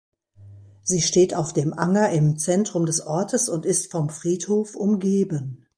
Sie 0.81 0.99
steht 0.99 1.35
auf 1.35 1.53
dem 1.53 1.73
Anger 1.73 2.09
im 2.09 2.39
Zentrum 2.39 2.87
des 2.87 3.01
Ortes 3.05 3.49
und 3.49 3.67
ist 3.67 3.91
vom 3.91 4.09
Friedhof 4.09 4.73
umgeben. 4.75 5.67